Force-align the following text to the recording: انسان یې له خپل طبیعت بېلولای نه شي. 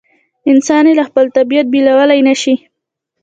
انسان 0.51 0.83
یې 0.89 0.93
له 0.99 1.03
خپل 1.09 1.25
طبیعت 1.37 1.65
بېلولای 1.73 2.19
نه 2.27 2.35
شي. 2.41 2.55